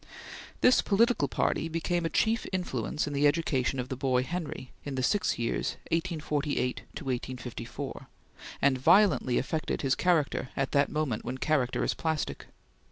This 0.61 0.81
political 0.81 1.27
party 1.27 1.69
became 1.69 2.05
a 2.07 2.09
chief 2.09 2.47
influence 2.51 3.05
in 3.05 3.13
the 3.13 3.27
education 3.27 3.79
of 3.79 3.89
the 3.89 3.95
boy 3.95 4.23
Henry 4.23 4.71
in 4.83 4.95
the 4.95 5.03
six 5.03 5.37
years 5.37 5.73
1848 5.91 6.77
to 6.95 7.05
1854, 7.05 8.07
and 8.63 8.79
violently 8.79 9.37
affected 9.37 9.83
his 9.83 9.93
character 9.93 10.49
at 10.57 10.71
the 10.71 10.87
moment 10.89 11.23
when 11.23 11.37
character 11.37 11.83
is 11.83 11.93
plastic. 11.93 12.47